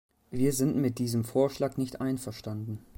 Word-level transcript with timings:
Wir 0.31 0.51
sind 0.51 0.77
mit 0.77 0.97
diesem 0.97 1.23
Vorschlag 1.23 1.77
nicht 1.77 2.01
einverstanden. 2.01 2.83